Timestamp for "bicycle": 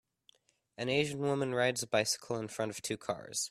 1.87-2.37